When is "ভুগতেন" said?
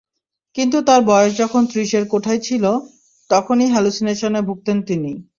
4.47-4.77